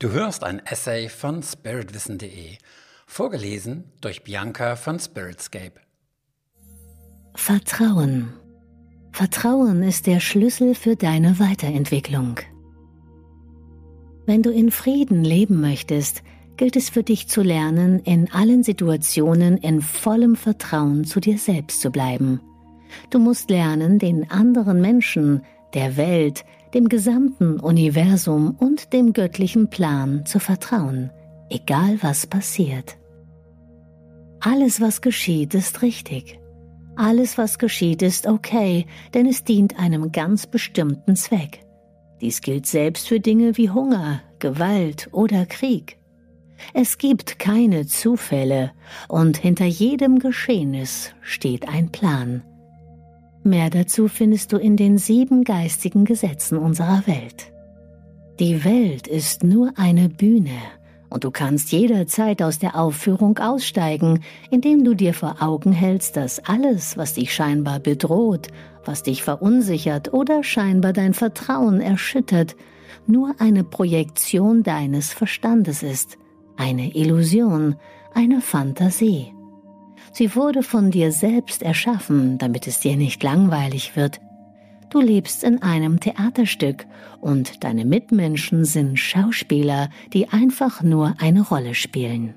Du 0.00 0.10
hörst 0.12 0.44
ein 0.44 0.64
Essay 0.64 1.08
von 1.08 1.42
spiritwissen.de, 1.42 2.56
vorgelesen 3.08 3.82
durch 4.00 4.22
Bianca 4.22 4.76
von 4.76 5.00
Spiritscape. 5.00 5.72
Vertrauen. 7.34 8.32
Vertrauen 9.10 9.82
ist 9.82 10.06
der 10.06 10.20
Schlüssel 10.20 10.76
für 10.76 10.94
deine 10.94 11.40
Weiterentwicklung. 11.40 12.38
Wenn 14.24 14.44
du 14.44 14.50
in 14.50 14.70
Frieden 14.70 15.24
leben 15.24 15.60
möchtest, 15.60 16.22
gilt 16.56 16.76
es 16.76 16.90
für 16.90 17.02
dich 17.02 17.26
zu 17.26 17.42
lernen, 17.42 17.98
in 17.98 18.30
allen 18.30 18.62
Situationen 18.62 19.56
in 19.56 19.82
vollem 19.82 20.36
Vertrauen 20.36 21.06
zu 21.06 21.18
dir 21.18 21.38
selbst 21.38 21.80
zu 21.80 21.90
bleiben. 21.90 22.40
Du 23.10 23.18
musst 23.18 23.50
lernen, 23.50 23.98
den 23.98 24.30
anderen 24.30 24.80
Menschen, 24.80 25.42
der 25.74 25.96
Welt, 25.96 26.44
dem 26.74 26.88
gesamten 26.88 27.60
Universum 27.60 28.56
und 28.58 28.92
dem 28.92 29.12
göttlichen 29.12 29.70
Plan 29.70 30.26
zu 30.26 30.38
vertrauen, 30.38 31.10
egal 31.50 31.98
was 32.02 32.26
passiert. 32.26 32.96
Alles, 34.40 34.80
was 34.80 35.00
geschieht, 35.00 35.54
ist 35.54 35.82
richtig. 35.82 36.38
Alles, 36.96 37.38
was 37.38 37.58
geschieht, 37.58 38.02
ist 38.02 38.26
okay, 38.26 38.86
denn 39.14 39.26
es 39.26 39.44
dient 39.44 39.78
einem 39.78 40.12
ganz 40.12 40.46
bestimmten 40.46 41.16
Zweck. 41.16 41.60
Dies 42.20 42.40
gilt 42.40 42.66
selbst 42.66 43.08
für 43.08 43.20
Dinge 43.20 43.56
wie 43.56 43.70
Hunger, 43.70 44.20
Gewalt 44.38 45.08
oder 45.12 45.46
Krieg. 45.46 45.98
Es 46.74 46.98
gibt 46.98 47.38
keine 47.38 47.86
Zufälle 47.86 48.72
und 49.08 49.36
hinter 49.36 49.64
jedem 49.64 50.18
Geschehnis 50.18 51.12
steht 51.20 51.68
ein 51.68 51.90
Plan. 51.90 52.42
Mehr 53.48 53.70
dazu 53.70 54.08
findest 54.08 54.52
du 54.52 54.58
in 54.58 54.76
den 54.76 54.98
sieben 54.98 55.42
geistigen 55.42 56.04
Gesetzen 56.04 56.58
unserer 56.58 57.06
Welt. 57.06 57.50
Die 58.38 58.62
Welt 58.62 59.06
ist 59.06 59.42
nur 59.42 59.72
eine 59.76 60.10
Bühne 60.10 60.58
und 61.08 61.24
du 61.24 61.30
kannst 61.30 61.72
jederzeit 61.72 62.42
aus 62.42 62.58
der 62.58 62.78
Aufführung 62.78 63.38
aussteigen, 63.38 64.22
indem 64.50 64.84
du 64.84 64.92
dir 64.92 65.14
vor 65.14 65.36
Augen 65.40 65.72
hältst, 65.72 66.18
dass 66.18 66.44
alles, 66.44 66.98
was 66.98 67.14
dich 67.14 67.32
scheinbar 67.32 67.80
bedroht, 67.80 68.48
was 68.84 69.02
dich 69.02 69.22
verunsichert 69.22 70.12
oder 70.12 70.44
scheinbar 70.44 70.92
dein 70.92 71.14
Vertrauen 71.14 71.80
erschüttert, 71.80 72.54
nur 73.06 73.34
eine 73.38 73.64
Projektion 73.64 74.62
deines 74.62 75.14
Verstandes 75.14 75.82
ist, 75.82 76.18
eine 76.58 76.94
Illusion, 76.94 77.76
eine 78.12 78.42
Fantasie. 78.42 79.32
Sie 80.12 80.34
wurde 80.34 80.62
von 80.62 80.90
dir 80.90 81.12
selbst 81.12 81.62
erschaffen, 81.62 82.38
damit 82.38 82.66
es 82.66 82.80
dir 82.80 82.96
nicht 82.96 83.22
langweilig 83.22 83.96
wird. 83.96 84.20
Du 84.90 85.00
lebst 85.00 85.44
in 85.44 85.62
einem 85.62 86.00
Theaterstück 86.00 86.86
und 87.20 87.62
deine 87.62 87.84
Mitmenschen 87.84 88.64
sind 88.64 88.98
Schauspieler, 88.98 89.90
die 90.14 90.28
einfach 90.30 90.82
nur 90.82 91.14
eine 91.18 91.42
Rolle 91.42 91.74
spielen. 91.74 92.34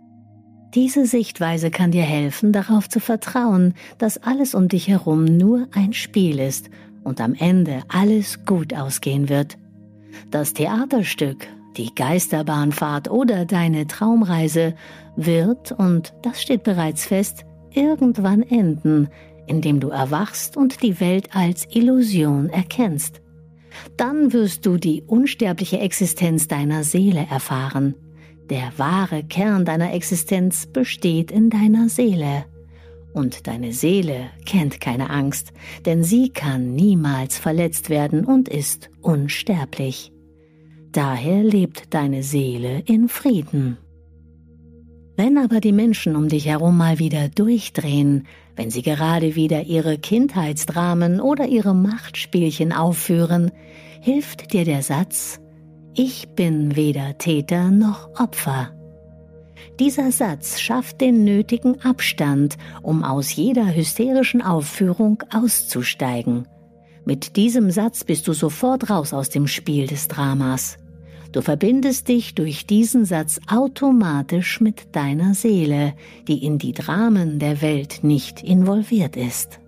Diese 0.74 1.06
Sichtweise 1.06 1.70
kann 1.70 1.92
dir 1.92 2.04
helfen, 2.04 2.54
darauf 2.54 2.88
zu 2.88 3.00
vertrauen, 3.00 3.74
dass 3.98 4.18
alles 4.18 4.54
um 4.56 4.68
dich 4.68 4.88
herum 4.88 5.26
nur 5.26 5.68
ein 5.74 5.94
Spiel 5.94 6.40
ist 6.40 6.70
und 7.04 7.20
am 7.20 7.34
Ende 7.34 7.82
alles 7.90 8.46
gut 8.46 8.74
ausgehen 8.74 9.28
wird. 9.28 9.58
Das 10.30 10.54
Theaterstück, 10.54 11.48
die 11.78 11.94
Geisterbahnfahrt 11.94 13.10
oder 13.10 13.46
deine 13.46 13.88
Traumreise 13.88 14.76
wird, 15.16 15.72
und 15.72 16.14
das 16.22 16.42
steht 16.42 16.64
bereits 16.64 17.06
fest, 17.06 17.46
irgendwann 17.74 18.44
enden, 18.44 19.10
indem 19.48 19.80
du 19.80 19.90
erwachst 19.90 20.58
und 20.58 20.82
die 20.82 21.00
Welt 21.00 21.36
als 21.36 21.68
Illusion 21.72 22.50
erkennst. 22.50 23.22
Dann 23.98 24.34
wirst 24.34 24.66
du 24.66 24.78
die 24.78 25.04
unsterbliche 25.08 25.80
Existenz 25.80 26.48
deiner 26.48 26.84
Seele 26.84 27.26
erfahren. 27.30 27.96
Der 28.50 28.74
wahre 28.78 29.24
Kern 29.24 29.66
deiner 29.66 29.94
Existenz 29.94 30.68
besteht 30.68 31.32
in 31.32 31.50
deiner 31.50 31.90
Seele. 31.90 32.46
Und 33.14 33.48
deine 33.48 33.74
Seele 33.74 34.30
kennt 34.46 34.80
keine 34.80 35.10
Angst, 35.10 35.52
denn 35.86 36.04
sie 36.04 36.30
kann 36.30 36.74
niemals 36.74 37.38
verletzt 37.38 37.90
werden 37.90 38.26
und 38.26 38.48
ist 38.48 38.90
unsterblich. 39.02 40.12
Daher 40.92 41.44
lebt 41.44 41.94
deine 41.94 42.24
Seele 42.24 42.84
in 42.86 43.08
Frieden. 43.08 43.78
Wenn 45.24 45.38
aber 45.38 45.60
die 45.60 45.72
Menschen 45.72 46.16
um 46.16 46.30
dich 46.30 46.48
herum 46.48 46.78
mal 46.78 46.98
wieder 46.98 47.30
durchdrehen, 47.30 48.26
wenn 48.56 48.72
sie 48.72 48.82
gerade 48.82 49.36
wieder 49.36 49.62
ihre 49.62 50.00
Kindheitsdramen 50.00 51.22
oder 51.22 51.46
ihre 51.46 51.76
Machtspielchen 51.76 52.74
aufführen, 52.74 53.52
hilft 54.02 54.52
dir 54.52 54.66
der 54.66 54.82
Satz, 54.82 55.40
ich 55.94 56.30
bin 56.30 56.76
weder 56.76 57.20
Täter 57.20 57.70
noch 57.70 58.10
Opfer. 58.20 58.72
Dieser 59.80 60.12
Satz 60.12 60.60
schafft 60.60 61.02
den 61.02 61.24
nötigen 61.24 61.80
Abstand, 61.82 62.58
um 62.82 63.04
aus 63.04 63.36
jeder 63.36 63.76
hysterischen 63.76 64.42
Aufführung 64.42 65.22
auszusteigen. 65.32 66.48
Mit 67.06 67.36
diesem 67.36 67.70
Satz 67.70 68.04
bist 68.04 68.28
du 68.28 68.34
sofort 68.34 68.90
raus 68.90 69.14
aus 69.14 69.30
dem 69.30 69.46
Spiel 69.46 69.86
des 69.86 70.08
Dramas. 70.08 70.80
Du 71.32 71.42
verbindest 71.42 72.10
dich 72.10 72.36
durch 72.36 72.68
diesen 72.68 73.06
Satz 73.06 73.40
automatisch 73.48 74.60
mit 74.60 74.94
deiner 74.96 75.34
Seele, 75.34 75.96
die 76.28 76.44
in 76.44 76.58
die 76.58 76.74
Dramen 76.74 77.40
der 77.40 77.62
Welt 77.62 78.04
nicht 78.04 78.44
involviert 78.44 79.16
ist. 79.16 79.62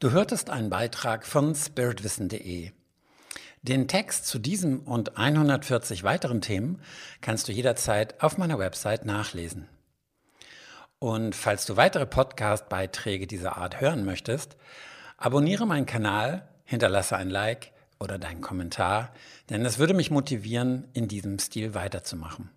Du 0.00 0.10
hörtest 0.10 0.50
einen 0.50 0.68
Beitrag 0.68 1.26
von 1.26 1.54
spiritwissen.de. 1.54 2.70
Den 3.62 3.88
Text 3.88 4.26
zu 4.26 4.38
diesem 4.38 4.80
und 4.80 5.16
140 5.16 6.04
weiteren 6.04 6.42
Themen 6.42 6.80
kannst 7.22 7.48
du 7.48 7.52
jederzeit 7.52 8.22
auf 8.22 8.36
meiner 8.36 8.58
Website 8.58 9.06
nachlesen. 9.06 9.66
Und 10.98 11.34
falls 11.34 11.64
du 11.64 11.76
weitere 11.76 12.06
Podcast-Beiträge 12.06 13.26
dieser 13.26 13.56
Art 13.56 13.80
hören 13.80 14.04
möchtest, 14.04 14.56
abonniere 15.16 15.66
meinen 15.66 15.86
Kanal, 15.86 16.46
hinterlasse 16.64 17.16
ein 17.16 17.30
Like 17.30 17.72
oder 17.98 18.18
deinen 18.18 18.40
Kommentar, 18.40 19.12
denn 19.50 19.64
es 19.64 19.78
würde 19.78 19.94
mich 19.94 20.10
motivieren, 20.10 20.88
in 20.92 21.08
diesem 21.08 21.38
Stil 21.38 21.74
weiterzumachen. 21.74 22.50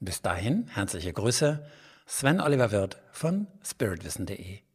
Bis 0.00 0.22
dahin, 0.22 0.68
herzliche 0.68 1.12
Grüße, 1.12 1.64
Sven 2.06 2.40
Oliver 2.40 2.70
Wirth 2.70 2.98
von 3.10 3.48
spiritwissen.de. 3.64 4.67